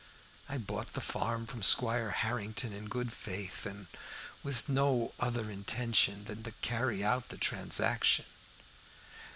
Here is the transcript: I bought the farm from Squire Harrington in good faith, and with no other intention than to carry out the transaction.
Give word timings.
I 0.49 0.57
bought 0.57 0.93
the 0.93 0.99
farm 0.99 1.45
from 1.45 1.61
Squire 1.61 2.09
Harrington 2.09 2.73
in 2.73 2.87
good 2.87 3.13
faith, 3.13 3.67
and 3.67 3.85
with 4.41 4.67
no 4.67 5.13
other 5.19 5.51
intention 5.51 6.23
than 6.25 6.41
to 6.41 6.53
carry 6.63 7.03
out 7.03 7.29
the 7.29 7.37
transaction. 7.37 8.25